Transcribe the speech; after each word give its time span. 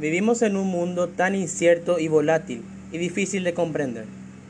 Vivimos 0.00 0.42
en 0.42 0.54
un 0.54 0.68
mundo 0.68 1.08
tan 1.08 1.34
incierto 1.34 1.98
y 1.98 2.06
volátil 2.06 2.62
y 2.92 2.98
difícil 2.98 3.42
de 3.42 3.52
comprender, 3.52 4.04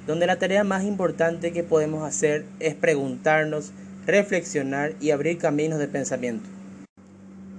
donde 0.07 0.27
la 0.27 0.39
tarea 0.39 0.63
más 0.63 0.85
importante 0.85 1.53
que 1.53 1.63
podemos 1.63 2.05
hacer 2.05 2.45
es 2.61 2.75
preguntarnos, 2.75 3.73
reflexionar 4.05 4.93
y 5.01 5.11
abrir 5.11 5.39
caminos 5.39 5.79
de 5.79 5.89
pensamiento. 5.89 6.47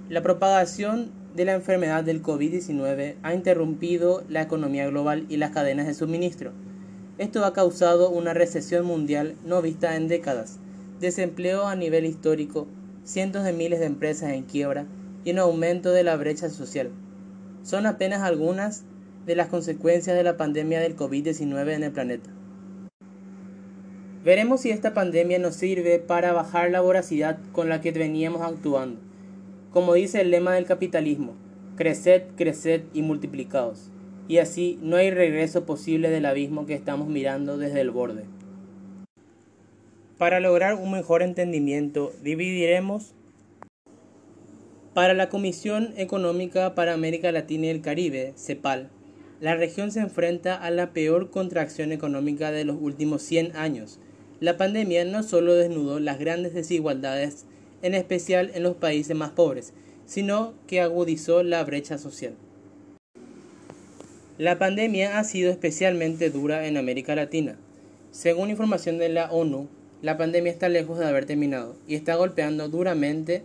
La 0.08 0.22
propagación 0.22 1.10
de 1.34 1.44
la 1.44 1.54
enfermedad 1.54 2.04
del 2.04 2.22
COVID-19 2.22 3.16
ha 3.24 3.34
interrumpido 3.34 4.22
la 4.28 4.42
economía 4.42 4.86
global 4.86 5.26
y 5.28 5.38
las 5.38 5.50
cadenas 5.50 5.88
de 5.88 5.94
suministro. 5.94 6.52
Esto 7.18 7.44
ha 7.44 7.52
causado 7.52 8.10
una 8.10 8.34
recesión 8.34 8.86
mundial 8.86 9.34
no 9.44 9.62
vista 9.62 9.96
en 9.96 10.06
décadas, 10.06 10.60
desempleo 11.00 11.66
a 11.66 11.74
nivel 11.74 12.06
histórico, 12.06 12.68
cientos 13.02 13.42
de 13.42 13.52
miles 13.52 13.80
de 13.80 13.86
empresas 13.86 14.30
en 14.30 14.44
quiebra 14.44 14.86
y 15.24 15.32
un 15.32 15.40
aumento 15.40 15.90
de 15.90 16.04
la 16.04 16.14
brecha 16.14 16.50
social 16.50 16.92
son 17.62 17.86
apenas 17.86 18.22
algunas 18.22 18.84
de 19.26 19.36
las 19.36 19.48
consecuencias 19.48 20.16
de 20.16 20.22
la 20.22 20.36
pandemia 20.36 20.80
del 20.80 20.96
COVID-19 20.96 21.74
en 21.74 21.82
el 21.82 21.92
planeta. 21.92 22.30
Veremos 24.24 24.60
si 24.60 24.70
esta 24.70 24.92
pandemia 24.92 25.38
nos 25.38 25.54
sirve 25.54 25.98
para 25.98 26.32
bajar 26.32 26.70
la 26.70 26.80
voracidad 26.80 27.38
con 27.52 27.68
la 27.68 27.80
que 27.80 27.90
veníamos 27.92 28.42
actuando. 28.42 29.00
Como 29.72 29.94
dice 29.94 30.20
el 30.20 30.30
lema 30.30 30.52
del 30.52 30.66
capitalismo, 30.66 31.34
creced, 31.76 32.22
creced 32.36 32.82
y 32.92 33.02
multiplicaos. 33.02 33.90
Y 34.28 34.38
así 34.38 34.78
no 34.82 34.96
hay 34.96 35.10
regreso 35.10 35.64
posible 35.64 36.10
del 36.10 36.26
abismo 36.26 36.66
que 36.66 36.74
estamos 36.74 37.08
mirando 37.08 37.56
desde 37.56 37.80
el 37.80 37.90
borde. 37.90 38.24
Para 40.18 40.38
lograr 40.38 40.74
un 40.74 40.92
mejor 40.92 41.22
entendimiento, 41.22 42.12
dividiremos 42.22 43.14
para 44.94 45.14
la 45.14 45.28
Comisión 45.28 45.94
Económica 45.96 46.74
para 46.74 46.94
América 46.94 47.30
Latina 47.30 47.66
y 47.66 47.70
el 47.70 47.80
Caribe, 47.80 48.34
CEPAL, 48.36 48.90
la 49.40 49.54
región 49.54 49.92
se 49.92 50.00
enfrenta 50.00 50.56
a 50.56 50.70
la 50.70 50.92
peor 50.92 51.30
contracción 51.30 51.92
económica 51.92 52.50
de 52.50 52.64
los 52.64 52.76
últimos 52.80 53.22
100 53.22 53.56
años. 53.56 53.98
La 54.40 54.56
pandemia 54.56 55.04
no 55.04 55.22
solo 55.22 55.54
desnudó 55.54 56.00
las 56.00 56.18
grandes 56.18 56.54
desigualdades, 56.54 57.46
en 57.82 57.94
especial 57.94 58.50
en 58.54 58.64
los 58.64 58.76
países 58.76 59.16
más 59.16 59.30
pobres, 59.30 59.72
sino 60.06 60.54
que 60.66 60.80
agudizó 60.80 61.42
la 61.42 61.62
brecha 61.64 61.96
social. 61.96 62.34
La 64.38 64.58
pandemia 64.58 65.18
ha 65.18 65.24
sido 65.24 65.50
especialmente 65.50 66.30
dura 66.30 66.66
en 66.66 66.76
América 66.76 67.14
Latina. 67.14 67.56
Según 68.10 68.50
información 68.50 68.98
de 68.98 69.08
la 69.08 69.30
ONU, 69.30 69.68
la 70.02 70.16
pandemia 70.18 70.50
está 70.50 70.68
lejos 70.68 70.98
de 70.98 71.06
haber 71.06 71.26
terminado 71.26 71.76
y 71.86 71.94
está 71.94 72.16
golpeando 72.16 72.68
duramente 72.68 73.44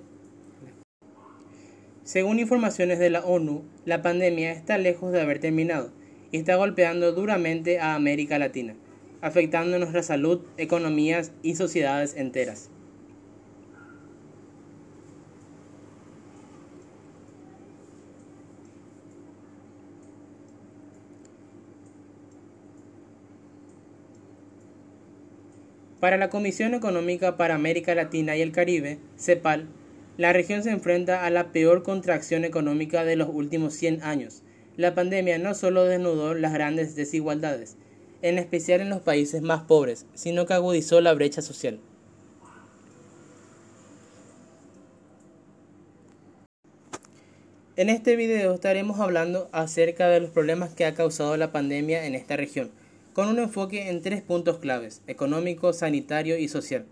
según 2.06 2.38
informaciones 2.38 3.00
de 3.00 3.10
la 3.10 3.26
ONU, 3.26 3.64
la 3.84 4.04
pandemia 4.04 4.52
está 4.52 4.78
lejos 4.78 5.12
de 5.12 5.22
haber 5.22 5.40
terminado 5.40 5.92
y 6.32 6.38
está 6.38 6.56
golpeando 6.56 7.12
duramente 7.14 7.80
a 7.80 7.96
América 7.96 8.38
Latina, 8.38 8.76
afectando 9.22 9.80
nuestra 9.80 10.04
salud, 10.04 10.42
economías 10.58 11.32
y 11.42 11.56
sociedades 11.56 12.16
enteras. 12.16 12.70
Para 26.00 26.18
la 26.18 26.30
Comisión 26.30 26.76
Económica 26.76 27.36
para 27.36 27.56
América 27.56 27.96
Latina 27.96 28.38
y 28.38 28.44
el 28.44 28.52
Caribe, 28.52 29.00
CEPAL, 29.18 29.68
la 30.18 30.32
región 30.32 30.64
se 30.64 30.72
enfrenta 30.72 31.26
a 31.26 31.30
la 31.30 31.52
peor 31.52 31.84
contracción 31.84 32.46
económica 32.46 33.04
de 33.04 33.18
los 33.18 33.30
últimos 33.30 33.74
100 33.74 34.02
años. 34.04 34.44
La 34.78 34.96
pandemia 34.96 35.38
no 35.40 35.54
solo 35.54 35.84
desnudó 35.84 36.34
las 36.34 36.54
grandes 36.54 36.96
desigualdades, 36.96 37.76
en 38.22 38.38
especial 38.38 38.80
en 38.80 38.90
los 38.90 39.02
países 39.02 39.42
más 39.42 39.64
pobres, 39.64 40.06
sino 40.14 40.46
que 40.46 40.54
agudizó 40.54 41.02
la 41.02 41.14
brecha 41.14 41.42
social. 41.42 41.80
En 47.78 47.90
este 47.90 48.16
video 48.16 48.54
estaremos 48.54 49.02
hablando 49.02 49.50
acerca 49.52 50.08
de 50.08 50.22
los 50.22 50.30
problemas 50.30 50.74
que 50.74 50.86
ha 50.86 50.94
causado 50.94 51.36
la 51.36 51.52
pandemia 51.52 52.06
en 52.06 52.16
esta 52.16 52.38
región, 52.38 52.72
con 53.12 53.28
un 53.28 53.38
enfoque 53.38 53.90
en 53.90 54.02
tres 54.02 54.22
puntos 54.22 54.60
claves, 54.60 55.02
económico, 55.08 55.74
sanitario 55.74 56.38
y 56.38 56.48
social. 56.48 56.86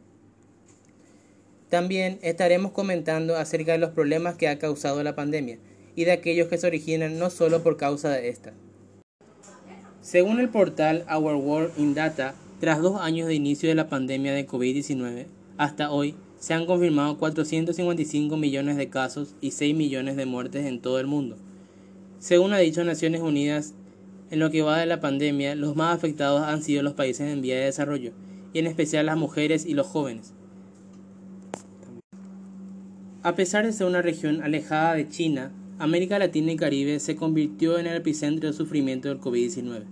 También 1.73 2.19
estaremos 2.21 2.71
comentando 2.71 3.35
acerca 3.35 3.71
de 3.71 3.79
los 3.79 3.89
problemas 3.89 4.35
que 4.35 4.47
ha 4.47 4.59
causado 4.59 5.01
la 5.01 5.15
pandemia 5.15 5.57
y 5.95 6.03
de 6.03 6.11
aquellos 6.11 6.47
que 6.47 6.59
se 6.59 6.67
originan 6.67 7.17
no 7.17 7.31
solo 7.31 7.63
por 7.63 7.77
causa 7.77 8.11
de 8.11 8.29
esta. 8.29 8.53
Según 9.99 10.39
el 10.39 10.49
portal 10.49 11.03
Our 11.11 11.33
World 11.33 11.71
in 11.77 11.95
Data, 11.95 12.35
tras 12.59 12.79
dos 12.79 13.01
años 13.01 13.27
de 13.27 13.33
inicio 13.33 13.69
de 13.69 13.73
la 13.73 13.89
pandemia 13.89 14.33
de 14.33 14.45
COVID-19, 14.45 15.25
hasta 15.57 15.89
hoy 15.89 16.13
se 16.37 16.53
han 16.53 16.67
confirmado 16.67 17.17
455 17.17 18.37
millones 18.37 18.77
de 18.77 18.89
casos 18.89 19.33
y 19.41 19.49
6 19.49 19.75
millones 19.75 20.15
de 20.15 20.27
muertes 20.27 20.67
en 20.67 20.79
todo 20.79 20.99
el 20.99 21.07
mundo. 21.07 21.37
Según 22.19 22.53
ha 22.53 22.59
dicho 22.59 22.83
Naciones 22.83 23.21
Unidas, 23.21 23.73
en 24.29 24.37
lo 24.37 24.51
que 24.51 24.61
va 24.61 24.77
de 24.77 24.85
la 24.85 25.01
pandemia, 25.01 25.55
los 25.55 25.75
más 25.75 25.95
afectados 25.95 26.43
han 26.43 26.61
sido 26.61 26.83
los 26.83 26.93
países 26.93 27.31
en 27.31 27.41
vía 27.41 27.55
de 27.55 27.65
desarrollo, 27.65 28.11
y 28.53 28.59
en 28.59 28.67
especial 28.67 29.07
las 29.07 29.17
mujeres 29.17 29.65
y 29.65 29.73
los 29.73 29.87
jóvenes. 29.87 30.35
A 33.23 33.35
pesar 33.35 33.65
de 33.65 33.71
ser 33.71 33.87
una 33.87 34.01
región 34.01 34.43
alejada 34.43 34.95
de 34.95 35.07
China, 35.07 35.53
América 35.79 36.19
Latina 36.19 36.51
y 36.51 36.57
Caribe 36.57 36.99
se 36.99 37.15
convirtió 37.15 37.79
en 37.79 37.87
el 37.87 37.95
epicentro 37.95 38.49
del 38.49 38.53
sufrimiento 38.53 39.07
del 39.07 39.21
COVID-19. 39.21 39.83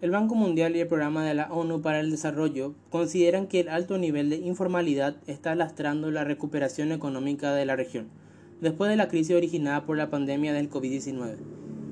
El 0.00 0.12
Banco 0.12 0.34
Mundial 0.34 0.74
y 0.76 0.80
el 0.80 0.86
Programa 0.86 1.26
de 1.26 1.34
la 1.34 1.52
ONU 1.52 1.82
para 1.82 2.00
el 2.00 2.10
Desarrollo 2.10 2.72
consideran 2.88 3.46
que 3.46 3.60
el 3.60 3.68
alto 3.68 3.98
nivel 3.98 4.30
de 4.30 4.36
informalidad 4.36 5.16
está 5.26 5.54
lastrando 5.54 6.10
la 6.10 6.24
recuperación 6.24 6.90
económica 6.90 7.52
de 7.52 7.66
la 7.66 7.76
región, 7.76 8.08
después 8.62 8.90
de 8.90 8.96
la 8.96 9.08
crisis 9.08 9.36
originada 9.36 9.84
por 9.84 9.98
la 9.98 10.08
pandemia 10.08 10.54
del 10.54 10.70
COVID-19. 10.70 11.36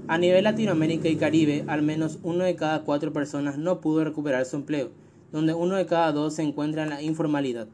A 0.06 0.16
nivel 0.16 0.44
Latinoamérica 0.44 1.08
y 1.08 1.16
Caribe, 1.16 1.64
al 1.66 1.82
menos 1.82 2.19
uno 2.22 2.44
de 2.44 2.56
cada 2.56 2.81
cuatro 2.81 3.12
personas 3.12 3.58
no 3.58 3.82
pudo 3.82 4.05
recuperar 4.05 4.46
su 4.46 4.56
empleo, 4.56 4.88
donde 5.31 5.52
uno 5.52 5.76
de 5.76 5.84
cada 5.84 6.10
dos 6.12 6.32
se 6.32 6.43
encuentra 6.43 6.84
en 6.84 6.88
la 6.88 7.02
informalidad. 7.02 7.69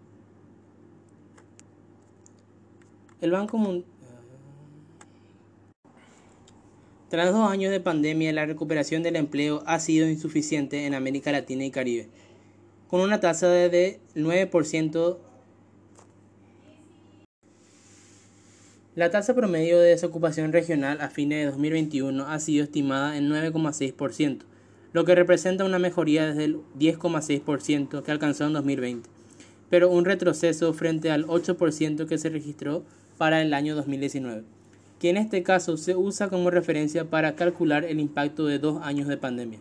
Tras 7.11 7.33
dos 7.33 7.51
años 7.51 7.71
de 7.71 7.81
pandemia, 7.81 8.33
la 8.33 8.47
recuperación 8.47 9.03
del 9.03 9.17
empleo 9.17 9.63
ha 9.67 9.79
sido 9.79 10.09
insuficiente 10.09 10.87
en 10.87 10.95
América 10.95 11.33
Latina 11.33 11.65
y 11.65 11.71
Caribe, 11.71 12.09
con 12.89 13.03
una 13.03 13.21
tasa 13.21 13.49
de 13.49 14.01
9%. 14.15 15.19
La 18.95 19.11
tasa 19.11 19.35
promedio 19.35 19.79
de 19.79 19.91
desocupación 19.91 20.53
regional 20.53 21.01
a 21.03 21.11
fines 21.11 21.41
de 21.41 21.51
2021 21.51 22.27
ha 22.27 22.41
sido 22.41 22.65
estimada 22.65 23.19
en 23.19 23.29
9,6%, 23.29 24.39
lo 24.93 25.05
que 25.05 25.15
representa 25.15 25.65
una 25.67 25.79
mejoría 25.79 26.27
desde 26.27 26.45
el 26.45 26.57
10,6% 26.79 28.03
que 28.03 28.13
alcanzó 28.13 28.47
en 28.47 28.55
2020, 28.55 29.11
pero 29.69 29.91
un 29.91 30.07
retroceso 30.07 30.73
frente 30.73 31.11
al 31.11 31.27
8% 31.27 32.07
que 32.07 32.19
se 32.19 32.31
registró 32.31 32.83
para 33.19 33.43
el 33.43 33.53
año 33.53 33.75
2019 33.75 34.54
que 35.05 35.11
en 35.11 35.19
este 35.19 35.43
caso 35.43 35.77
se 35.77 35.95
usa 35.95 36.31
como 36.31 36.49
referencia 36.49 37.11
para 37.11 37.37
calcular 37.37 37.85
el 37.85 38.01
impacto 38.01 38.47
de 38.47 38.59
dos 38.59 38.81
años 38.83 39.07
de 39.07 39.19
pandemia. 39.19 39.59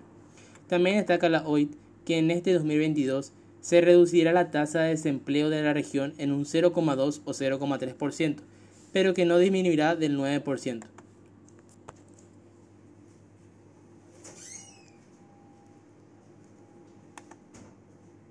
También 0.70 0.96
destaca 0.96 1.28
la 1.28 1.46
OIT 1.46 1.74
que 2.06 2.18
en 2.18 2.32
este 2.32 2.54
2022 2.54 3.34
se 3.60 3.82
reducirá 3.82 4.32
la 4.32 4.52
tasa 4.52 4.84
de 4.84 4.92
desempleo 4.92 5.50
de 5.50 5.62
la 5.62 5.74
región 5.74 6.14
en 6.18 6.32
un 6.32 6.46
0,2 6.46 7.20
o 7.26 7.34
0,3%, 7.34 8.38
pero 8.94 9.14
que 9.14 9.26
no 9.26 9.38
disminuirá 9.38 9.98
del 9.98 10.18
9%. 10.18 10.86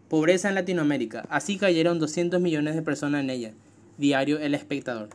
Pobreza 0.08 0.49
en 0.49 0.55
Latinoamérica. 0.55 1.26
Así 1.29 1.58
cayeron 1.58 1.99
200 1.99 2.41
millones 2.41 2.75
de 2.75 2.81
personas 2.81 3.23
en 3.23 3.29
ella. 3.29 3.53
Diario 3.99 4.38
El 4.38 4.55
Espectador. 4.55 5.11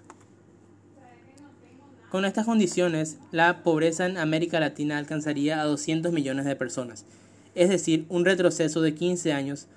Con 2.10 2.24
estas 2.24 2.46
condiciones, 2.46 3.18
la 3.32 3.64
pobreza 3.64 4.06
en 4.06 4.18
América 4.18 4.62
Latina 4.62 4.98
alcanzaría 4.98 5.60
a 5.60 5.66
200 5.66 6.14
millones 6.14 6.46
de 6.46 6.56
personas, 6.56 7.06
es 7.54 7.68
decir, 7.68 8.06
un 8.08 8.24
retroceso 8.24 8.82
de 8.82 8.96
15 8.96 9.34
años. 9.34 9.68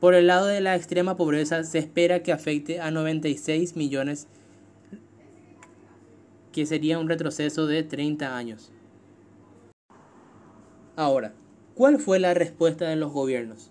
Por 0.00 0.14
el 0.14 0.26
lado 0.26 0.46
de 0.46 0.60
la 0.60 0.74
extrema 0.74 1.16
pobreza 1.16 1.62
se 1.62 1.78
espera 1.78 2.24
que 2.24 2.32
afecte 2.32 2.80
a 2.80 2.90
96 2.90 3.76
millones, 3.76 4.26
que 6.50 6.66
sería 6.66 6.98
un 6.98 7.08
retroceso 7.08 7.68
de 7.68 7.84
30 7.84 8.36
años. 8.36 8.72
Ahora, 10.96 11.32
¿cuál 11.76 12.00
fue 12.00 12.18
la 12.18 12.34
respuesta 12.34 12.88
de 12.88 12.96
los 12.96 13.12
gobiernos? 13.12 13.70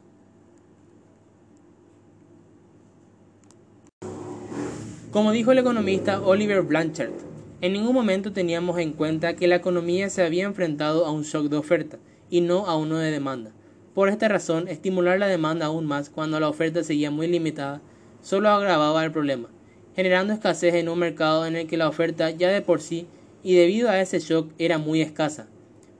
Como 5.12 5.34
dijo 5.34 5.52
el 5.52 5.58
economista 5.58 6.22
Oliver 6.22 6.62
Blanchard, 6.62 7.31
en 7.62 7.74
ningún 7.74 7.94
momento 7.94 8.34
teníamos 8.34 8.80
en 8.80 8.92
cuenta 8.92 9.36
que 9.36 9.48
la 9.48 9.58
economía 9.58 10.10
se 10.10 10.24
había 10.24 10.46
enfrentado 10.46 11.06
a 11.06 11.12
un 11.12 11.22
shock 11.22 11.48
de 11.48 11.58
oferta 11.58 12.00
y 12.32 12.42
no 12.42 12.66
a 12.66 12.76
uno 12.76 12.98
de 12.98 13.12
demanda. 13.12 13.52
Por 13.94 14.10
esta 14.10 14.28
razón, 14.28 14.68
estimular 14.68 15.20
la 15.20 15.28
demanda 15.28 15.68
aún 15.68 15.86
más 15.86 16.10
cuando 16.10 16.40
la 16.40 16.50
oferta 16.50 16.84
seguía 16.84 17.12
muy 17.12 17.28
limitada 17.28 17.80
solo 18.22 18.50
agravaba 18.50 19.06
el 19.06 19.12
problema, 19.12 19.50
generando 19.96 20.34
escasez 20.34 20.74
en 20.74 20.90
un 20.90 20.98
mercado 20.98 21.46
en 21.46 21.56
el 21.56 21.68
que 21.68 21.78
la 21.78 21.88
oferta 21.88 22.32
ya 22.32 22.50
de 22.50 22.64
por 22.64 22.82
sí 22.82 23.06
y 23.44 23.54
debido 23.54 23.90
a 23.90 24.02
ese 24.02 24.20
shock 24.20 24.52
era 24.58 24.80
muy 24.80 25.02
escasa. 25.02 25.48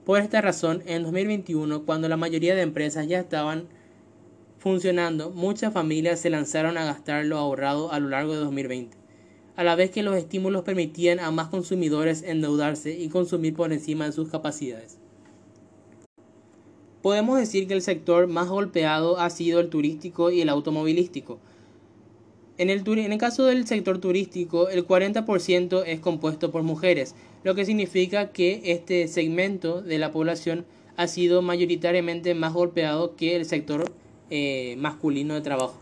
Por 0.04 0.20
esta 0.20 0.40
razón, 0.40 0.82
en 0.86 1.04
2021, 1.04 1.84
cuando 1.84 2.08
la 2.08 2.16
mayoría 2.16 2.56
de 2.56 2.62
empresas 2.62 3.06
ya 3.06 3.20
estaban 3.20 3.68
funcionando, 4.58 5.30
muchas 5.30 5.72
familias 5.72 6.18
se 6.18 6.30
lanzaron 6.30 6.76
a 6.76 6.84
gastar 6.84 7.24
lo 7.24 7.38
ahorrado 7.38 7.92
a 7.92 8.00
lo 8.00 8.08
largo 8.08 8.32
de 8.32 8.40
2020 8.40 9.01
a 9.56 9.64
la 9.64 9.76
vez 9.76 9.90
que 9.90 10.02
los 10.02 10.16
estímulos 10.16 10.62
permitían 10.62 11.20
a 11.20 11.30
más 11.30 11.48
consumidores 11.48 12.22
endeudarse 12.22 12.98
y 12.98 13.08
consumir 13.08 13.54
por 13.54 13.72
encima 13.72 14.06
de 14.06 14.12
sus 14.12 14.28
capacidades. 14.28 14.98
Podemos 17.02 17.38
decir 17.38 17.66
que 17.66 17.74
el 17.74 17.82
sector 17.82 18.28
más 18.28 18.48
golpeado 18.48 19.18
ha 19.18 19.28
sido 19.30 19.60
el 19.60 19.68
turístico 19.68 20.30
y 20.30 20.40
el 20.40 20.48
automovilístico. 20.48 21.38
En 22.58 22.70
el, 22.70 22.86
en 22.86 23.12
el 23.12 23.18
caso 23.18 23.44
del 23.44 23.66
sector 23.66 23.98
turístico, 23.98 24.68
el 24.68 24.86
40% 24.86 25.82
es 25.84 26.00
compuesto 26.00 26.52
por 26.52 26.62
mujeres, 26.62 27.14
lo 27.42 27.54
que 27.54 27.64
significa 27.64 28.30
que 28.30 28.60
este 28.64 29.08
segmento 29.08 29.82
de 29.82 29.98
la 29.98 30.12
población 30.12 30.64
ha 30.96 31.08
sido 31.08 31.42
mayoritariamente 31.42 32.34
más 32.34 32.52
golpeado 32.52 33.16
que 33.16 33.34
el 33.34 33.46
sector 33.46 33.92
eh, 34.30 34.76
masculino 34.78 35.34
de 35.34 35.40
trabajo 35.40 35.81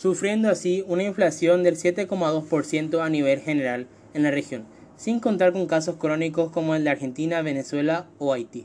sufriendo 0.00 0.48
así 0.48 0.82
una 0.88 1.02
inflación 1.02 1.62
del 1.62 1.76
7,2% 1.76 3.04
a 3.04 3.10
nivel 3.10 3.38
general 3.40 3.86
en 4.14 4.22
la 4.22 4.30
región, 4.30 4.64
sin 4.96 5.20
contar 5.20 5.52
con 5.52 5.66
casos 5.66 5.96
crónicos 5.96 6.50
como 6.50 6.74
el 6.74 6.84
de 6.84 6.90
Argentina, 6.90 7.42
Venezuela 7.42 8.06
o 8.18 8.32
Haití. 8.32 8.64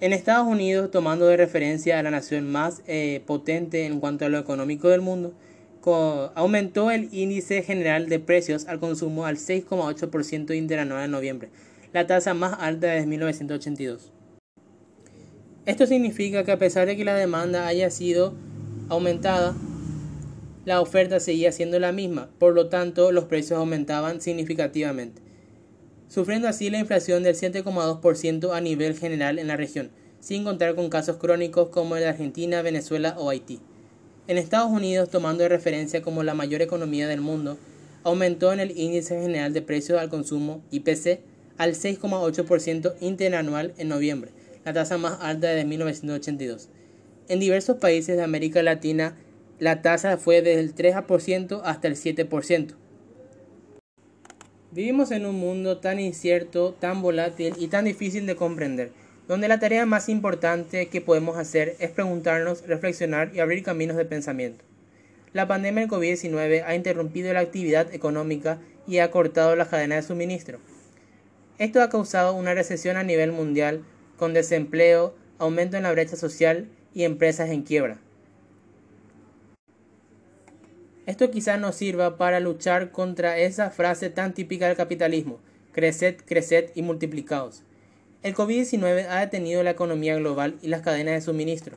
En 0.00 0.14
Estados 0.14 0.46
Unidos, 0.46 0.90
tomando 0.90 1.26
de 1.26 1.36
referencia 1.36 1.98
a 1.98 2.02
la 2.02 2.10
nación 2.10 2.50
más 2.50 2.80
eh, 2.86 3.22
potente 3.26 3.84
en 3.84 4.00
cuanto 4.00 4.24
a 4.24 4.30
lo 4.30 4.38
económico 4.38 4.88
del 4.88 5.02
mundo, 5.02 5.34
aumentó 6.34 6.90
el 6.90 7.12
índice 7.12 7.62
general 7.62 8.08
de 8.08 8.18
precios 8.18 8.66
al 8.66 8.80
consumo 8.80 9.26
al 9.26 9.36
6,8% 9.36 10.56
interanual 10.56 11.04
en 11.04 11.10
noviembre, 11.10 11.50
la 11.92 12.06
tasa 12.06 12.32
más 12.32 12.56
alta 12.58 12.86
desde 12.86 13.06
1982. 13.06 14.12
Esto 15.66 15.84
significa 15.86 16.42
que 16.42 16.52
a 16.52 16.58
pesar 16.58 16.86
de 16.86 16.96
que 16.96 17.04
la 17.04 17.16
demanda 17.16 17.66
haya 17.66 17.90
sido 17.90 18.32
aumentada, 18.88 19.54
la 20.64 20.80
oferta 20.80 21.20
seguía 21.20 21.52
siendo 21.52 21.78
la 21.78 21.92
misma, 21.92 22.30
por 22.38 22.54
lo 22.54 22.68
tanto 22.68 23.12
los 23.12 23.24
precios 23.24 23.58
aumentaban 23.58 24.20
significativamente, 24.20 25.20
sufriendo 26.08 26.48
así 26.48 26.70
la 26.70 26.78
inflación 26.78 27.22
del 27.22 27.34
7,2% 27.34 28.54
a 28.54 28.60
nivel 28.60 28.96
general 28.96 29.38
en 29.38 29.48
la 29.48 29.56
región, 29.56 29.90
sin 30.20 30.44
contar 30.44 30.74
con 30.74 30.88
casos 30.88 31.16
crónicos 31.18 31.68
como 31.68 31.96
el 31.96 32.02
de 32.02 32.08
Argentina, 32.08 32.62
Venezuela 32.62 33.14
o 33.18 33.28
Haití. 33.28 33.60
En 34.26 34.38
Estados 34.38 34.70
Unidos, 34.70 35.10
tomando 35.10 35.42
de 35.42 35.50
referencia 35.50 36.00
como 36.00 36.22
la 36.22 36.32
mayor 36.32 36.62
economía 36.62 37.06
del 37.06 37.20
mundo, 37.20 37.58
aumentó 38.04 38.52
en 38.52 38.60
el 38.60 38.78
índice 38.78 39.20
general 39.20 39.52
de 39.52 39.60
precios 39.60 40.00
al 40.00 40.08
consumo 40.08 40.62
IPC 40.70 41.20
al 41.58 41.74
6,8% 41.74 42.94
interanual 43.00 43.74
en 43.76 43.88
noviembre, 43.88 44.30
la 44.64 44.72
tasa 44.72 44.96
más 44.96 45.18
alta 45.20 45.48
desde 45.48 45.66
1982. 45.66 46.68
En 47.28 47.40
diversos 47.40 47.76
países 47.76 48.16
de 48.16 48.22
América 48.22 48.62
Latina, 48.62 49.16
la 49.58 49.82
tasa 49.82 50.16
fue 50.16 50.42
desde 50.42 50.60
el 50.60 50.74
3% 50.74 51.60
hasta 51.64 51.88
el 51.88 51.96
7%. 51.96 52.74
Vivimos 54.72 55.12
en 55.12 55.24
un 55.24 55.36
mundo 55.36 55.78
tan 55.78 56.00
incierto, 56.00 56.72
tan 56.72 57.00
volátil 57.00 57.54
y 57.58 57.68
tan 57.68 57.84
difícil 57.84 58.26
de 58.26 58.34
comprender, 58.34 58.90
donde 59.28 59.46
la 59.46 59.60
tarea 59.60 59.86
más 59.86 60.08
importante 60.08 60.88
que 60.88 61.00
podemos 61.00 61.36
hacer 61.36 61.76
es 61.78 61.90
preguntarnos, 61.90 62.66
reflexionar 62.66 63.30
y 63.34 63.40
abrir 63.40 63.62
caminos 63.62 63.96
de 63.96 64.04
pensamiento. 64.04 64.64
La 65.32 65.46
pandemia 65.46 65.82
del 65.82 65.90
COVID-19 65.90 66.64
ha 66.66 66.74
interrumpido 66.74 67.32
la 67.32 67.40
actividad 67.40 67.94
económica 67.94 68.58
y 68.86 68.98
ha 68.98 69.10
cortado 69.10 69.54
la 69.56 69.66
cadena 69.68 69.96
de 69.96 70.02
suministro. 70.02 70.58
Esto 71.58 71.80
ha 71.80 71.88
causado 71.88 72.34
una 72.34 72.54
recesión 72.54 72.96
a 72.96 73.04
nivel 73.04 73.30
mundial, 73.30 73.84
con 74.16 74.34
desempleo, 74.34 75.14
aumento 75.38 75.76
en 75.76 75.84
la 75.84 75.92
brecha 75.92 76.16
social 76.16 76.68
y 76.94 77.04
empresas 77.04 77.50
en 77.50 77.62
quiebra. 77.62 78.00
Esto 81.06 81.30
quizás 81.30 81.60
nos 81.60 81.76
sirva 81.76 82.16
para 82.16 82.40
luchar 82.40 82.90
contra 82.90 83.36
esa 83.36 83.70
frase 83.70 84.08
tan 84.08 84.32
típica 84.32 84.68
del 84.68 84.76
capitalismo, 84.76 85.38
creced, 85.72 86.16
creced 86.24 86.70
y 86.74 86.80
multiplicaos. 86.80 87.62
El 88.22 88.34
COVID-19 88.34 89.06
ha 89.10 89.20
detenido 89.20 89.62
la 89.62 89.72
economía 89.72 90.16
global 90.16 90.56
y 90.62 90.68
las 90.68 90.80
cadenas 90.80 91.14
de 91.14 91.20
suministro. 91.20 91.76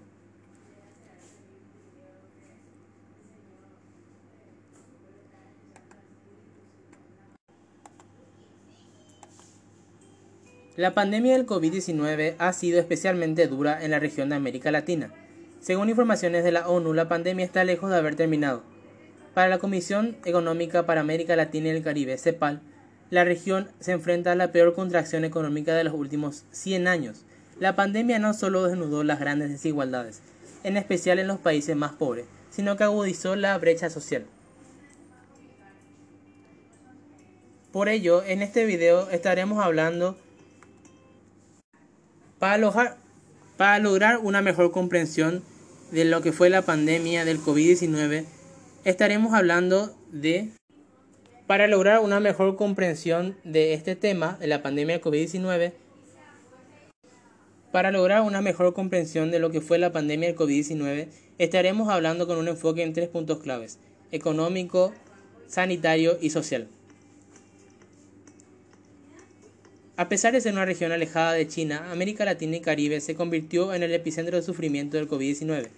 La 10.77 10.93
pandemia 10.93 11.33
del 11.33 11.45
COVID-19 11.45 12.35
ha 12.37 12.53
sido 12.53 12.79
especialmente 12.79 13.47
dura 13.47 13.83
en 13.83 13.91
la 13.91 13.99
región 13.99 14.29
de 14.29 14.35
América 14.35 14.71
Latina. 14.71 15.11
Según 15.59 15.89
informaciones 15.89 16.45
de 16.45 16.53
la 16.53 16.69
ONU, 16.69 16.93
la 16.93 17.09
pandemia 17.09 17.43
está 17.43 17.65
lejos 17.65 17.89
de 17.89 17.97
haber 17.97 18.15
terminado. 18.15 18.76
Para 19.37 19.49
la 19.49 19.59
Comisión 19.59 20.17
Económica 20.25 20.87
para 20.87 21.01
América 21.01 21.35
Latina 21.35 21.67
y 21.67 21.69
el 21.69 21.83
Caribe, 21.83 22.17
CEPAL, 22.17 22.59
la 23.11 23.23
región 23.23 23.69
se 23.79 23.91
enfrenta 23.91 24.31
a 24.31 24.35
la 24.35 24.51
peor 24.51 24.73
contracción 24.73 25.25
económica 25.25 25.75
de 25.75 25.83
los 25.83 25.93
últimos 25.93 26.45
100 26.49 26.87
años. 26.87 27.23
La 27.59 27.75
pandemia 27.75 28.17
no 28.17 28.33
solo 28.33 28.63
desnudó 28.63 29.03
las 29.03 29.19
grandes 29.19 29.51
desigualdades, 29.51 30.21
en 30.63 30.75
especial 30.75 31.19
en 31.19 31.27
los 31.27 31.37
países 31.37 31.75
más 31.75 31.91
pobres, 31.91 32.25
sino 32.49 32.77
que 32.77 32.85
agudizó 32.85 33.35
la 33.35 33.55
brecha 33.59 33.91
social. 33.91 34.25
Por 37.71 37.89
ello, 37.89 38.23
en 38.23 38.41
este 38.41 38.65
video 38.65 39.07
estaremos 39.11 39.63
hablando 39.63 40.17
para 42.39 42.57
lograr, 42.57 44.17
una 44.17 44.41
mejor 44.41 44.71
comprensión 44.71 45.43
de 45.91 46.05
lo 46.05 46.23
que 46.23 46.31
fue 46.31 46.49
la 46.49 46.63
pandemia 46.63 47.23
del 47.23 47.39
COVID-19, 47.39 48.25
estaremos 48.83 49.33
hablando 49.33 49.95
de 50.11 50.49
para 51.47 51.67
lograr 51.67 51.99
una 51.99 52.19
mejor 52.19 52.55
comprensión 52.57 53.37
de 53.43 53.73
este 53.73 53.95
tema 53.95 54.37
de 54.39 54.47
la 54.47 54.61
pandemia 54.61 54.97
del 54.97 55.03
COVID-19, 55.03 55.71
para 57.71 57.91
lograr 57.91 58.21
una 58.21 58.41
mejor 58.41 58.73
comprensión 58.73 59.31
de 59.31 59.39
lo 59.39 59.49
que 59.49 59.61
fue 59.61 59.77
la 59.77 59.91
pandemia 59.91 60.27
del 60.27 60.37
COVID-19, 60.37 61.07
estaremos 61.37 61.89
hablando 61.89 62.27
con 62.27 62.37
un 62.37 62.47
enfoque 62.49 62.83
en 62.83 62.93
tres 62.93 63.07
puntos 63.07 63.39
claves, 63.39 63.79
económico, 64.11 64.93
sanitario 65.47 66.17
y 66.21 66.31
social. 66.31 66.67
A 69.95 70.09
pesar 70.09 70.33
de 70.33 70.41
ser 70.41 70.53
una 70.53 70.65
región 70.65 70.91
alejada 70.91 71.33
de 71.33 71.47
China, 71.47 71.91
América 71.91 72.23
Latina 72.23 72.57
y 72.57 72.61
Caribe 72.61 73.01
se 73.01 73.15
convirtió 73.15 73.73
en 73.73 73.83
el 73.83 73.93
epicentro 73.93 74.37
de 74.37 74.43
sufrimiento 74.43 74.97
del 74.97 75.09
COVID-19. 75.09 75.69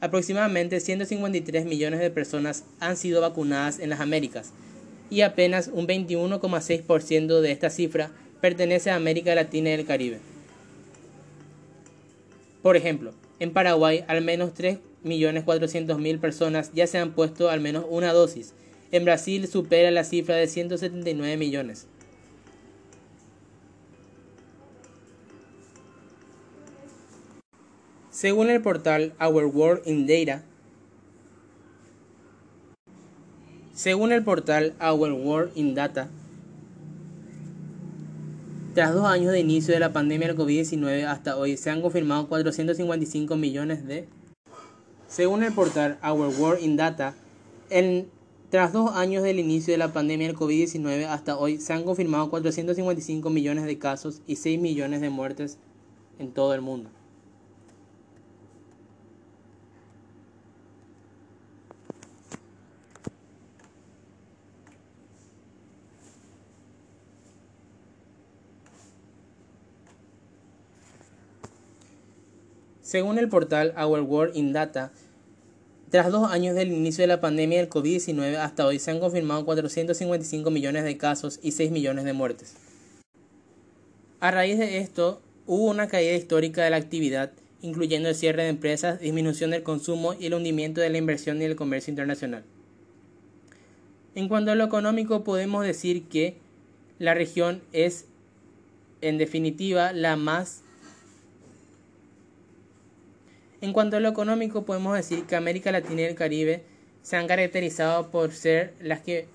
Aproximadamente 0.00 0.80
153 0.80 1.66
millones 1.66 2.00
de 2.00 2.10
personas 2.10 2.64
han 2.80 2.96
sido 2.96 3.20
vacunadas 3.20 3.78
en 3.78 3.90
las 3.90 4.00
Américas 4.00 4.52
y 5.10 5.22
apenas 5.22 5.68
un 5.72 5.86
21,6% 5.86 7.40
de 7.40 7.52
esta 7.52 7.68
cifra 7.68 8.10
pertenece 8.40 8.90
a 8.90 8.96
América 8.96 9.34
Latina 9.34 9.70
y 9.70 9.74
el 9.74 9.84
Caribe. 9.84 10.20
Por 12.62 12.76
ejemplo, 12.76 13.12
en 13.40 13.52
Paraguay 13.52 14.04
al 14.06 14.22
menos 14.22 14.52
3.400.000 14.54 16.20
personas 16.20 16.70
ya 16.72 16.86
se 16.86 16.98
han 16.98 17.12
puesto 17.12 17.50
al 17.50 17.60
menos 17.60 17.84
una 17.88 18.12
dosis. 18.12 18.54
En 18.92 19.04
Brasil 19.04 19.46
supera 19.48 19.90
la 19.90 20.04
cifra 20.04 20.36
de 20.36 20.46
179 20.46 21.36
millones. 21.36 21.86
Según 28.20 28.50
el 28.50 28.60
portal 28.60 29.14
Our 29.18 29.46
World 29.46 29.80
in 29.86 30.06
Data, 30.06 30.42
según 33.72 34.12
el 34.12 34.22
portal 34.22 34.74
Our 34.78 35.12
World 35.12 35.52
in 35.54 35.74
Data, 35.74 36.10
tras 38.74 38.92
dos 38.92 39.06
años 39.06 39.32
de 39.32 39.40
inicio 39.40 39.72
de 39.72 39.80
la 39.80 39.94
pandemia 39.94 40.28
del 40.28 40.36
COVID-19 40.36 41.06
hasta 41.06 41.38
hoy, 41.38 41.56
se 41.56 41.70
han 41.70 41.80
confirmado 41.80 42.28
455 42.28 43.36
millones 43.36 43.86
de... 43.86 44.06
Según 45.08 45.42
el 45.42 45.54
portal 45.54 45.98
Our 46.04 46.28
World 46.38 46.62
in 46.62 46.76
Data, 46.76 47.14
tras 48.50 48.74
dos 48.74 48.94
años 48.96 49.22
del 49.22 49.38
inicio 49.38 49.72
de 49.72 49.78
la 49.78 49.94
pandemia 49.94 50.26
del 50.26 50.36
COVID-19 50.36 51.06
hasta 51.06 51.38
hoy, 51.38 51.58
se 51.58 51.72
han 51.72 51.84
confirmado 51.84 52.28
455 52.28 53.30
millones 53.30 53.64
de 53.64 53.78
casos 53.78 54.20
y 54.26 54.36
6 54.36 54.60
millones 54.60 55.00
de 55.00 55.08
muertes 55.08 55.56
en 56.18 56.32
todo 56.32 56.52
el 56.52 56.60
mundo. 56.60 56.90
Según 72.90 73.18
el 73.18 73.28
portal 73.28 73.72
Our 73.80 74.00
World 74.00 74.36
in 74.36 74.52
Data, 74.52 74.90
tras 75.92 76.10
dos 76.10 76.28
años 76.28 76.56
del 76.56 76.72
inicio 76.72 77.02
de 77.04 77.06
la 77.06 77.20
pandemia 77.20 77.58
del 77.58 77.70
COVID-19 77.70 78.34
hasta 78.34 78.66
hoy 78.66 78.80
se 78.80 78.90
han 78.90 78.98
confirmado 78.98 79.44
455 79.44 80.50
millones 80.50 80.82
de 80.82 80.96
casos 80.96 81.38
y 81.40 81.52
6 81.52 81.70
millones 81.70 82.04
de 82.04 82.14
muertes. 82.14 82.56
A 84.18 84.32
raíz 84.32 84.58
de 84.58 84.78
esto, 84.78 85.22
hubo 85.46 85.70
una 85.70 85.86
caída 85.86 86.14
histórica 86.14 86.64
de 86.64 86.70
la 86.70 86.78
actividad, 86.78 87.30
incluyendo 87.62 88.08
el 88.08 88.16
cierre 88.16 88.42
de 88.42 88.48
empresas, 88.48 88.98
disminución 88.98 89.52
del 89.52 89.62
consumo 89.62 90.14
y 90.14 90.26
el 90.26 90.34
hundimiento 90.34 90.80
de 90.80 90.90
la 90.90 90.98
inversión 90.98 91.40
y 91.40 91.44
el 91.44 91.54
comercio 91.54 91.92
internacional. 91.92 92.42
En 94.16 94.26
cuanto 94.26 94.50
a 94.50 94.56
lo 94.56 94.64
económico, 94.64 95.22
podemos 95.22 95.64
decir 95.64 96.08
que 96.08 96.38
la 96.98 97.14
región 97.14 97.62
es, 97.72 98.06
en 99.00 99.16
definitiva, 99.16 99.92
la 99.92 100.16
más 100.16 100.64
en 103.60 103.72
cuanto 103.72 103.96
a 103.96 104.00
lo 104.00 104.08
económico, 104.08 104.64
podemos 104.64 104.96
decir 104.96 105.24
que 105.24 105.36
América 105.36 105.70
Latina 105.72 106.02
y 106.02 106.04
el 106.04 106.14
Caribe 106.14 106.62
se 107.02 107.16
han 107.16 107.26
caracterizado 107.26 108.10
por 108.10 108.32
ser 108.32 108.72
las 108.80 109.00
que, 109.00 109.26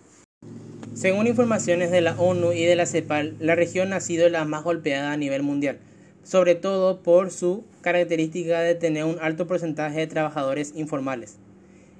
según 0.93 1.27
informaciones 1.27 1.91
de 1.91 2.01
la 2.01 2.19
ONU 2.19 2.51
y 2.51 2.63
de 2.63 2.75
la 2.75 2.85
CEPAL, 2.85 3.35
la 3.39 3.55
región 3.55 3.93
ha 3.93 3.99
sido 3.99 4.29
la 4.29 4.45
más 4.45 4.63
golpeada 4.63 5.11
a 5.11 5.17
nivel 5.17 5.43
mundial, 5.43 5.77
sobre 6.23 6.55
todo 6.55 7.01
por 7.01 7.31
su 7.31 7.65
característica 7.81 8.61
de 8.61 8.75
tener 8.75 9.03
un 9.03 9.17
alto 9.19 9.45
porcentaje 9.45 9.99
de 9.99 10.07
trabajadores 10.07 10.73
informales. 10.75 11.37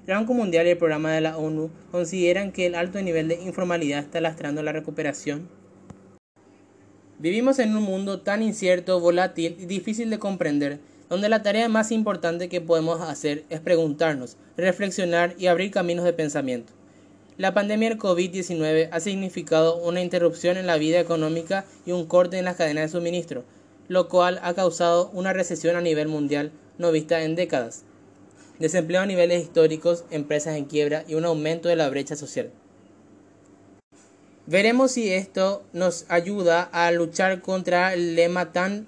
El 0.06 0.14
Banco 0.14 0.34
Mundial 0.34 0.66
y 0.66 0.70
el 0.70 0.78
programa 0.78 1.12
de 1.12 1.20
la 1.20 1.36
ONU 1.36 1.70
consideran 1.90 2.52
que 2.52 2.66
el 2.66 2.74
alto 2.74 3.00
nivel 3.02 3.28
de 3.28 3.42
informalidad 3.42 4.00
está 4.00 4.20
lastrando 4.20 4.62
la 4.62 4.72
recuperación. 4.72 5.48
Vivimos 7.18 7.58
en 7.58 7.76
un 7.76 7.82
mundo 7.82 8.20
tan 8.20 8.42
incierto, 8.42 9.00
volátil 9.00 9.56
y 9.58 9.66
difícil 9.66 10.10
de 10.10 10.18
comprender 10.18 10.78
donde 11.08 11.28
la 11.28 11.42
tarea 11.42 11.68
más 11.68 11.92
importante 11.92 12.48
que 12.48 12.60
podemos 12.60 13.00
hacer 13.00 13.44
es 13.50 13.60
preguntarnos, 13.60 14.36
reflexionar 14.56 15.34
y 15.38 15.46
abrir 15.46 15.70
caminos 15.70 16.04
de 16.04 16.12
pensamiento. 16.12 16.72
La 17.38 17.52
pandemia 17.52 17.90
del 17.90 17.98
COVID-19 17.98 18.88
ha 18.90 19.00
significado 19.00 19.76
una 19.76 20.00
interrupción 20.00 20.56
en 20.56 20.66
la 20.66 20.78
vida 20.78 20.98
económica 20.98 21.66
y 21.84 21.92
un 21.92 22.06
corte 22.06 22.38
en 22.38 22.46
las 22.46 22.56
cadenas 22.56 22.84
de 22.84 22.98
suministro, 22.98 23.44
lo 23.88 24.08
cual 24.08 24.40
ha 24.42 24.54
causado 24.54 25.10
una 25.12 25.32
recesión 25.32 25.76
a 25.76 25.80
nivel 25.80 26.08
mundial 26.08 26.50
no 26.78 26.92
vista 26.92 27.22
en 27.22 27.36
décadas, 27.36 27.84
desempleo 28.58 29.02
a 29.02 29.06
niveles 29.06 29.42
históricos, 29.42 30.04
empresas 30.10 30.56
en 30.56 30.64
quiebra 30.64 31.04
y 31.06 31.14
un 31.14 31.24
aumento 31.24 31.68
de 31.68 31.76
la 31.76 31.88
brecha 31.88 32.16
social. 32.16 32.50
Veremos 34.46 34.92
si 34.92 35.12
esto 35.12 35.64
nos 35.72 36.04
ayuda 36.08 36.62
a 36.62 36.90
luchar 36.92 37.42
contra 37.42 37.92
el 37.94 38.14
lema 38.14 38.52
tan 38.52 38.86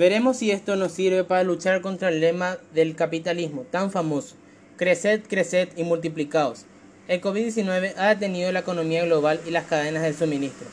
Veremos 0.00 0.38
si 0.38 0.50
esto 0.50 0.76
nos 0.76 0.92
sirve 0.92 1.24
para 1.24 1.44
luchar 1.44 1.82
contra 1.82 2.08
el 2.08 2.20
lema 2.20 2.56
del 2.72 2.96
capitalismo 2.96 3.66
tan 3.70 3.90
famoso, 3.90 4.34
creced, 4.78 5.24
creced 5.28 5.68
y 5.76 5.84
multiplicaos. 5.84 6.64
El 7.06 7.20
COVID-19 7.20 7.92
ha 7.98 8.08
detenido 8.08 8.50
la 8.50 8.60
economía 8.60 9.04
global 9.04 9.42
y 9.46 9.50
las 9.50 9.66
cadenas 9.66 10.02
de 10.02 10.14
suministro. 10.14 10.66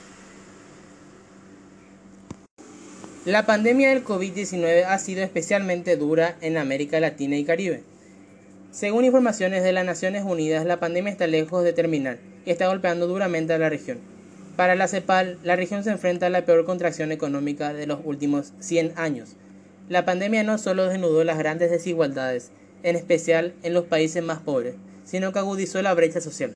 La 3.25 3.45
pandemia 3.45 3.89
del 3.89 4.05
COVID-19 4.05 4.85
ha 4.85 4.97
sido 4.97 5.23
especialmente 5.23 5.97
dura 5.97 6.37
en 6.39 6.55
América 6.55 7.01
Latina 7.01 7.35
y 7.35 7.43
Caribe. 7.43 7.83
Según 8.71 9.03
informaciones 9.03 9.61
de 9.61 9.73
las 9.73 9.83
Naciones 9.83 10.23
Unidas, 10.23 10.65
la 10.65 10.79
pandemia 10.79 11.11
está 11.11 11.27
lejos 11.27 11.65
de 11.65 11.73
terminar 11.73 12.17
y 12.45 12.51
está 12.51 12.67
golpeando 12.67 13.07
duramente 13.07 13.51
a 13.51 13.57
la 13.57 13.67
región. 13.67 13.99
Para 14.57 14.73
la 14.73 14.87
CEPAL, 14.87 15.37
la 15.43 15.55
región 15.55 15.83
se 15.83 15.91
enfrenta 15.91 16.25
a 16.25 16.29
la 16.31 16.43
peor 16.43 16.65
contracción 16.65 17.11
económica 17.11 17.73
de 17.73 17.85
los 17.85 17.99
últimos 18.03 18.53
100 18.59 18.93
años. 18.95 19.35
La 19.87 20.03
pandemia 20.03 20.41
no 20.41 20.57
solo 20.57 20.87
desnudó 20.87 21.23
las 21.23 21.37
grandes 21.37 21.69
desigualdades, 21.69 22.49
en 22.81 22.95
especial 22.95 23.53
en 23.61 23.75
los 23.75 23.85
países 23.85 24.23
más 24.23 24.39
pobres, 24.39 24.73
sino 25.05 25.31
que 25.31 25.37
agudizó 25.37 25.79
la 25.83 25.93
brecha 25.93 26.21
social. 26.21 26.53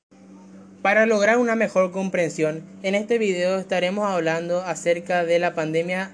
Para 0.82 1.06
lograr 1.06 1.38
una 1.38 1.54
mejor 1.54 1.92
comprensión, 1.92 2.64
en 2.82 2.96
este 2.96 3.18
video 3.18 3.56
estaremos 3.56 4.10
hablando 4.10 4.62
acerca 4.62 5.24
de 5.24 5.38
la 5.38 5.54
pandemia 5.54 6.10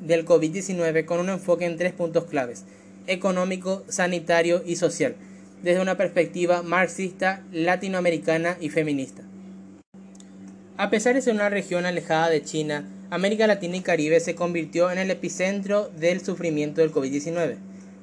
del 0.00 0.24
COVID-19 0.24 1.04
con 1.04 1.18
un 1.18 1.30
enfoque 1.30 1.64
en 1.64 1.76
tres 1.76 1.94
puntos 1.94 2.26
claves, 2.26 2.64
económico, 3.08 3.82
sanitario 3.88 4.62
y 4.64 4.76
social, 4.76 5.16
desde 5.64 5.82
una 5.82 5.96
perspectiva 5.96 6.62
marxista, 6.62 7.42
latinoamericana 7.50 8.56
y 8.60 8.68
feminista. 8.68 9.24
A 10.76 10.90
pesar 10.90 11.14
de 11.14 11.22
ser 11.22 11.34
una 11.34 11.50
región 11.50 11.86
alejada 11.86 12.28
de 12.30 12.42
China, 12.42 12.84
América 13.08 13.46
Latina 13.46 13.76
y 13.76 13.80
Caribe 13.80 14.18
se 14.18 14.34
convirtió 14.34 14.90
en 14.90 14.98
el 14.98 15.08
epicentro 15.08 15.88
del 15.96 16.20
sufrimiento 16.20 16.80
del 16.80 16.90
COVID-19. 16.90 17.58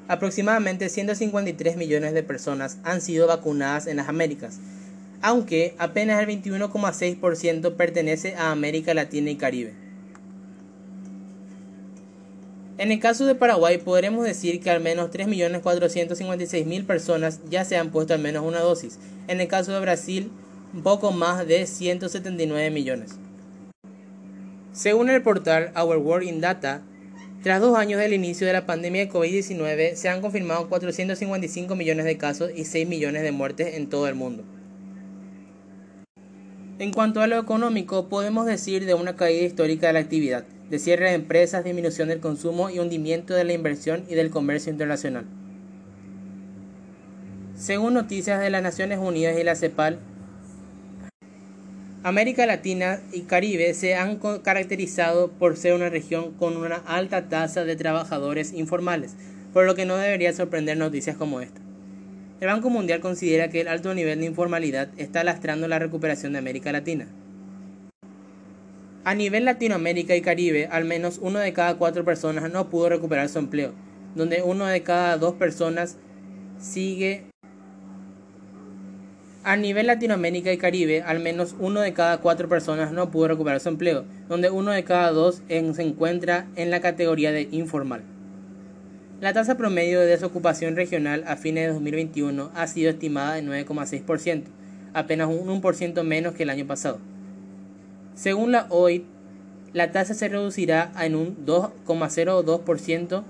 Aproximadamente 0.07 0.87
153 0.87 1.75
millones 1.75 2.13
de 2.13 2.23
personas 2.23 2.77
han 2.85 3.01
sido 3.01 3.27
vacunadas 3.27 3.87
en 3.87 3.97
las 3.97 4.07
Américas, 4.07 4.59
aunque 5.21 5.75
apenas 5.79 6.21
el 6.21 6.29
21,6% 6.29 7.75
pertenece 7.75 8.35
a 8.35 8.51
América 8.51 8.93
Latina 8.93 9.31
y 9.31 9.35
Caribe. 9.35 9.73
En 12.77 12.93
el 12.93 13.01
caso 13.01 13.25
de 13.25 13.35
Paraguay 13.35 13.79
podremos 13.79 14.25
decir 14.25 14.61
que 14.61 14.69
al 14.69 14.79
menos 14.79 15.11
3.456.000 15.11 16.85
personas 16.85 17.41
ya 17.49 17.65
se 17.65 17.75
han 17.75 17.91
puesto 17.91 18.13
al 18.13 18.21
menos 18.21 18.45
una 18.45 18.61
dosis. 18.61 18.97
En 19.27 19.41
el 19.41 19.49
caso 19.49 19.73
de 19.73 19.81
Brasil, 19.81 20.31
poco 20.79 21.11
más 21.11 21.45
de 21.45 21.67
179 21.67 22.71
millones. 22.71 23.17
Según 24.71 25.09
el 25.09 25.21
portal 25.21 25.71
Our 25.75 25.97
World 25.97 26.27
in 26.27 26.39
Data, 26.39 26.81
tras 27.43 27.59
dos 27.59 27.77
años 27.77 27.99
del 27.99 28.13
inicio 28.13 28.47
de 28.47 28.53
la 28.53 28.65
pandemia 28.65 29.05
de 29.05 29.11
COVID-19, 29.11 29.95
se 29.95 30.09
han 30.09 30.21
confirmado 30.21 30.69
455 30.69 31.75
millones 31.75 32.05
de 32.05 32.17
casos 32.17 32.51
y 32.55 32.65
6 32.65 32.87
millones 32.87 33.23
de 33.23 33.31
muertes 33.31 33.75
en 33.75 33.89
todo 33.89 34.07
el 34.07 34.15
mundo. 34.15 34.43
En 36.79 36.91
cuanto 36.93 37.21
a 37.21 37.27
lo 37.27 37.37
económico, 37.37 38.07
podemos 38.09 38.45
decir 38.45 38.85
de 38.85 38.93
una 38.93 39.15
caída 39.15 39.45
histórica 39.45 39.87
de 39.87 39.93
la 39.93 39.99
actividad, 39.99 40.45
de 40.69 40.79
cierre 40.79 41.09
de 41.09 41.15
empresas, 41.15 41.63
disminución 41.63 42.07
del 42.07 42.21
consumo 42.21 42.69
y 42.69 42.79
hundimiento 42.79 43.33
de 43.33 43.43
la 43.43 43.53
inversión 43.53 44.05
y 44.07 44.15
del 44.15 44.29
comercio 44.29 44.71
internacional. 44.71 45.25
Según 47.55 47.93
noticias 47.93 48.39
de 48.39 48.49
las 48.49 48.63
Naciones 48.63 48.99
Unidas 48.99 49.37
y 49.39 49.43
la 49.43 49.55
CEPAL, 49.55 49.99
América 52.03 52.48
Latina 52.48 53.00
y 53.13 53.22
Caribe 53.22 53.75
se 53.75 53.93
han 53.93 54.17
caracterizado 54.41 55.29
por 55.29 55.55
ser 55.55 55.75
una 55.75 55.89
región 55.89 56.31
con 56.31 56.58
una 56.58 56.77
alta 56.77 57.29
tasa 57.29 57.63
de 57.63 57.75
trabajadores 57.75 58.53
informales, 58.53 59.15
por 59.53 59.67
lo 59.67 59.75
que 59.75 59.86
no 59.86 59.98
debería 59.98 60.34
sorprender 60.34 60.77
noticias 60.77 61.15
como 61.15 61.41
esta. 61.41 61.62
El 62.39 62.48
Banco 62.48 62.72
Mundial 62.72 63.01
considera 63.01 63.50
que 63.50 63.62
el 63.62 63.67
alto 63.67 63.93
nivel 63.93 64.20
de 64.20 64.25
informalidad 64.25 64.89
está 64.98 65.24
lastrando 65.24 65.67
la 65.67 65.77
recuperación 65.77 66.34
de 66.34 66.39
América 66.39 66.72
Latina. 66.72 67.08
A 69.03 69.13
nivel 69.13 69.46
Latinoamérica 69.46 70.15
y 70.15 70.22
Caribe, 70.22 70.70
al 70.72 70.86
menos 70.86 71.20
uno 71.22 71.38
de 71.38 71.53
cada 71.53 71.75
cuatro 71.75 72.03
personas 72.03 72.51
no 72.51 72.72
pudo 72.72 72.89
recuperar 72.89 73.29
su 73.29 73.38
empleo, 73.38 73.74
donde 74.15 74.41
uno 74.41 74.65
de 74.65 74.81
cada 74.81 75.20
dos 75.20 75.36
personas 75.36 75.98
sigue 76.60 77.30
a 79.43 79.55
nivel 79.55 79.88
Latinoamérica 79.88 80.53
y 80.53 80.57
Caribe, 80.57 81.01
al 81.01 81.19
menos 81.19 81.55
uno 81.60 81.81
de 81.81 81.93
cada 81.93 82.19
cuatro 82.19 82.48
personas 82.48 82.91
no 82.91 83.10
pudo 83.10 83.29
recuperar 83.29 83.60
su 83.60 83.69
empleo, 83.69 84.05
donde 84.29 84.51
uno 84.51 84.71
de 84.71 84.83
cada 84.83 85.12
dos 85.12 85.41
se 85.48 85.81
encuentra 85.81 86.45
en 86.55 86.69
la 86.69 86.79
categoría 86.79 87.31
de 87.31 87.48
informal. 87.51 88.03
La 89.19 89.33
tasa 89.33 89.57
promedio 89.57 90.00
de 90.00 90.07
desocupación 90.07 90.75
regional 90.75 91.24
a 91.27 91.38
fines 91.38 91.65
de 91.65 91.74
2021 91.74 92.51
ha 92.53 92.67
sido 92.67 92.91
estimada 92.91 93.39
en 93.39 93.48
9,6%, 93.48 94.43
apenas 94.93 95.27
un 95.27 95.62
1% 95.62 96.03
menos 96.03 96.33
que 96.33 96.43
el 96.43 96.50
año 96.50 96.67
pasado. 96.67 97.00
Según 98.13 98.51
la 98.51 98.67
OIT, 98.69 99.05
la 99.74 99.91
tasa 99.91 100.13
se 100.13 100.27
reducirá 100.27 100.91
en 101.00 101.15
un 101.15 101.45
2,02% 101.45 103.24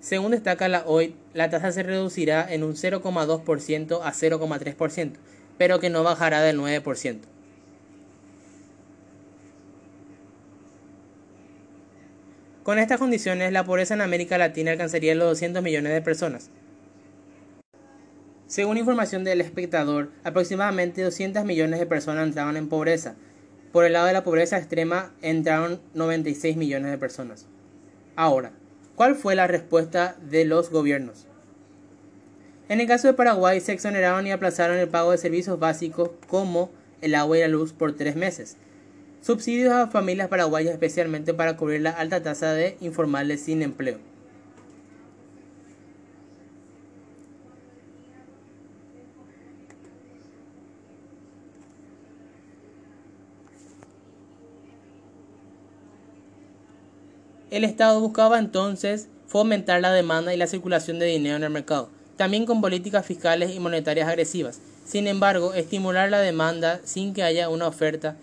según 0.00 0.32
destaca 0.32 0.68
la 0.68 0.84
OIT, 0.86 1.14
la 1.34 1.50
tasa 1.50 1.72
se 1.72 1.82
reducirá 1.82 2.46
en 2.50 2.64
un 2.64 2.74
0,2% 2.74 4.00
a 4.02 4.12
0,3%, 4.12 5.12
pero 5.58 5.78
que 5.78 5.90
no 5.90 6.02
bajará 6.02 6.40
del 6.40 6.58
9%. 6.58 7.18
Con 12.62 12.78
estas 12.78 12.98
condiciones, 12.98 13.52
la 13.52 13.64
pobreza 13.64 13.94
en 13.94 14.00
América 14.00 14.38
Latina 14.38 14.70
alcanzaría 14.70 15.14
los 15.14 15.28
200 15.28 15.62
millones 15.62 15.92
de 15.92 16.02
personas. 16.02 16.50
Según 18.46 18.78
información 18.78 19.22
del 19.24 19.40
espectador, 19.40 20.10
aproximadamente 20.24 21.02
200 21.02 21.44
millones 21.44 21.78
de 21.78 21.86
personas 21.86 22.26
entraban 22.26 22.56
en 22.56 22.68
pobreza. 22.68 23.16
Por 23.72 23.84
el 23.84 23.92
lado 23.92 24.06
de 24.06 24.12
la 24.12 24.24
pobreza 24.24 24.58
extrema 24.58 25.12
entraron 25.22 25.80
96 25.94 26.56
millones 26.56 26.90
de 26.90 26.98
personas. 26.98 27.46
Ahora, 28.16 28.52
¿Cuál 29.00 29.16
fue 29.16 29.34
la 29.34 29.46
respuesta 29.46 30.14
de 30.20 30.44
los 30.44 30.68
gobiernos? 30.68 31.24
En 32.68 32.82
el 32.82 32.86
caso 32.86 33.08
de 33.08 33.14
Paraguay 33.14 33.58
se 33.58 33.72
exoneraron 33.72 34.26
y 34.26 34.30
aplazaron 34.30 34.76
el 34.76 34.90
pago 34.90 35.12
de 35.12 35.16
servicios 35.16 35.58
básicos 35.58 36.10
como 36.26 36.70
el 37.00 37.14
agua 37.14 37.38
y 37.38 37.40
la 37.40 37.48
luz 37.48 37.72
por 37.72 37.96
tres 37.96 38.14
meses. 38.14 38.58
Subsidios 39.22 39.72
a 39.72 39.86
familias 39.86 40.28
paraguayas 40.28 40.74
especialmente 40.74 41.32
para 41.32 41.56
cubrir 41.56 41.80
la 41.80 41.92
alta 41.92 42.22
tasa 42.22 42.52
de 42.52 42.76
informales 42.82 43.40
sin 43.40 43.62
empleo. 43.62 43.96
El 57.50 57.64
Estado 57.64 58.00
buscaba 58.00 58.38
entonces 58.38 59.08
fomentar 59.26 59.80
la 59.80 59.92
demanda 59.92 60.32
y 60.32 60.36
la 60.36 60.46
circulación 60.46 60.98
de 60.98 61.06
dinero 61.06 61.36
en 61.36 61.44
el 61.44 61.50
mercado, 61.50 61.88
también 62.16 62.46
con 62.46 62.60
políticas 62.60 63.04
fiscales 63.04 63.54
y 63.54 63.60
monetarias 63.60 64.08
agresivas. 64.08 64.60
Sin 64.84 65.06
embargo, 65.06 65.54
estimular 65.54 66.10
la 66.10 66.20
demanda 66.20 66.80
sin 66.84 67.12
que 67.12 67.22
haya 67.22 67.48
una 67.48 67.66
oferta 67.66 68.16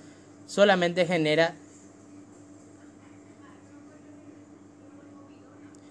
solamente 0.46 1.06
genera 1.06 1.56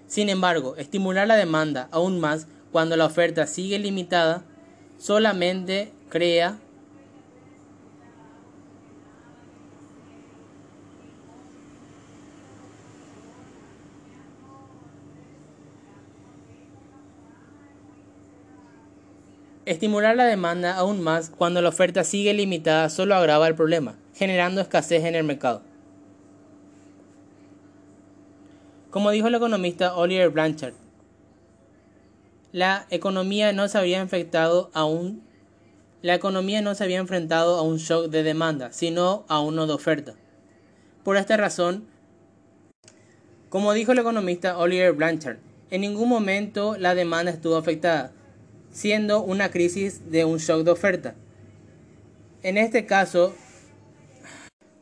Sin 0.09 0.31
embargo, 0.31 0.77
estimular 0.77 1.27
la 1.27 1.37
demanda 1.37 1.88
aún 1.90 2.20
más 2.20 2.46
cuando 2.72 2.96
la 2.96 3.05
oferta 3.05 3.46
sigue 3.46 3.79
limitada 3.79 4.44
solamente 4.99 5.92
crea 6.09 6.59
Estimular 19.66 20.14
la 20.14 20.26
demanda 20.26 20.76
aún 20.76 21.00
más 21.00 21.29
cuando 21.29 21.61
la 21.61 21.70
oferta 21.70 22.05
sigue 22.05 22.33
limitada 22.33 22.88
solo 22.88 23.16
agrava 23.16 23.48
el 23.48 23.57
problema, 23.57 23.96
generando 24.14 24.61
escasez 24.61 25.05
en 25.05 25.16
el 25.16 25.24
mercado. 25.24 25.61
Como 28.90 29.11
dijo 29.11 29.26
el 29.26 29.35
economista 29.35 29.96
Oliver 29.96 30.31
Blanchard, 30.31 30.74
la 32.52 32.87
economía 32.90 33.52
no 33.52 33.66
se 33.66 33.76
había 33.76 33.98
enfrentado 33.98 34.70
a 34.72 34.85
un 34.85 35.26
la 36.00 36.14
economía 36.14 36.62
no 36.62 36.76
se 36.76 36.85
había 36.85 36.98
enfrentado 36.98 37.57
a 37.57 37.62
un 37.62 37.79
shock 37.79 38.07
de 38.07 38.22
demanda, 38.22 38.70
sino 38.70 39.24
a 39.26 39.40
uno 39.40 39.66
de 39.66 39.72
oferta. 39.72 40.14
Por 41.02 41.16
esta 41.16 41.37
razón, 41.37 41.88
como 43.48 43.72
dijo 43.72 43.90
el 43.90 43.98
economista 43.98 44.59
Oliver 44.59 44.92
Blanchard, 44.92 45.38
en 45.72 45.81
ningún 45.81 46.09
momento 46.09 46.76
la 46.79 46.94
demanda 46.94 47.33
estuvo 47.33 47.57
afectada, 47.57 48.12
siendo 48.76 49.22
una 49.22 49.50
crisis 49.50 50.10
de 50.10 50.26
un 50.26 50.36
shock 50.36 50.62
de 50.62 50.70
oferta. 50.70 51.14
En 52.42 52.58
este 52.58 52.84
caso, 52.84 53.34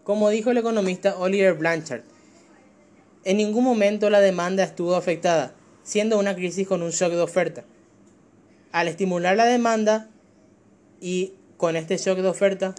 como 0.02 0.30
dijo 0.30 0.50
el 0.50 0.58
economista 0.58 1.16
Oliver 1.16 1.54
Blanchard, 1.54 2.02
en 3.22 3.36
ningún 3.36 3.62
momento 3.62 4.10
la 4.10 4.18
demanda 4.18 4.64
estuvo 4.64 4.96
afectada, 4.96 5.54
siendo 5.84 6.18
una 6.18 6.34
crisis 6.34 6.66
con 6.66 6.82
un 6.82 6.90
shock 6.90 7.12
de 7.12 7.20
oferta. 7.20 7.62
Al 8.72 8.88
estimular 8.88 9.36
la 9.36 9.44
demanda 9.44 10.10
y 11.00 11.34
con 11.56 11.76
este 11.76 11.96
shock 11.96 12.18
de 12.18 12.28
oferta, 12.28 12.74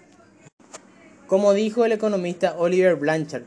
como 1.27 1.53
dijo 1.53 1.85
el 1.85 1.93
economista 1.93 2.57
Oliver 2.57 2.95
Blanchard, 2.95 3.43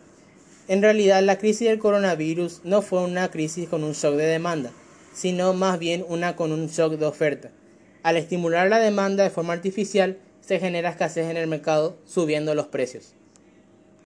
en 0.68 0.80
realidad 0.80 1.22
la 1.22 1.36
crisis 1.36 1.68
del 1.68 1.78
coronavirus 1.78 2.62
no 2.64 2.80
fue 2.80 3.04
una 3.04 3.30
crisis 3.30 3.68
con 3.68 3.84
un 3.84 3.92
shock 3.92 4.14
de 4.14 4.24
demanda, 4.24 4.72
sino 5.12 5.52
más 5.52 5.78
bien 5.78 6.02
una 6.08 6.34
con 6.34 6.52
un 6.52 6.68
shock 6.68 6.94
de 6.94 7.04
oferta. 7.04 7.50
Al 8.08 8.16
estimular 8.16 8.70
la 8.70 8.78
demanda 8.78 9.22
de 9.22 9.28
forma 9.28 9.52
artificial, 9.52 10.16
se 10.40 10.58
genera 10.58 10.88
escasez 10.88 11.26
en 11.26 11.36
el 11.36 11.46
mercado, 11.46 11.98
subiendo 12.06 12.54
los 12.54 12.68
precios. 12.68 13.12